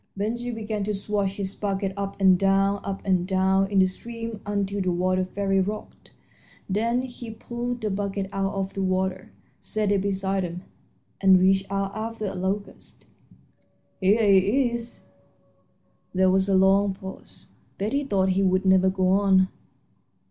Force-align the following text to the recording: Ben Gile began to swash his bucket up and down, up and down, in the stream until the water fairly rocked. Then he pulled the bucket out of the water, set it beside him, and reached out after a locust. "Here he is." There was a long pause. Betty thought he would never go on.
Ben 0.17 0.33
Gile 0.33 0.55
began 0.55 0.83
to 0.85 0.95
swash 0.95 1.37
his 1.37 1.53
bucket 1.53 1.93
up 1.95 2.19
and 2.19 2.35
down, 2.39 2.79
up 2.83 3.03
and 3.05 3.27
down, 3.27 3.69
in 3.69 3.77
the 3.77 3.85
stream 3.85 4.41
until 4.47 4.81
the 4.81 4.91
water 4.91 5.23
fairly 5.23 5.59
rocked. 5.59 6.09
Then 6.67 7.03
he 7.03 7.29
pulled 7.29 7.81
the 7.81 7.91
bucket 7.91 8.27
out 8.33 8.51
of 8.55 8.73
the 8.73 8.81
water, 8.81 9.31
set 9.59 9.91
it 9.91 10.01
beside 10.01 10.41
him, 10.41 10.63
and 11.21 11.39
reached 11.39 11.67
out 11.71 11.95
after 11.95 12.25
a 12.25 12.33
locust. 12.33 13.05
"Here 13.99 14.25
he 14.25 14.71
is." 14.71 15.03
There 16.15 16.31
was 16.31 16.49
a 16.49 16.55
long 16.55 16.95
pause. 16.95 17.49
Betty 17.77 18.03
thought 18.03 18.29
he 18.29 18.41
would 18.41 18.65
never 18.65 18.89
go 18.89 19.09
on. 19.09 19.49